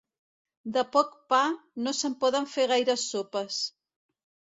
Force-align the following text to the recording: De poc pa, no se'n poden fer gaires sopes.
De 0.77 0.83
poc 0.95 1.11
pa, 1.33 1.41
no 1.87 1.93
se'n 1.97 2.15
poden 2.23 2.47
fer 2.53 2.65
gaires 2.73 3.05
sopes. 3.13 3.61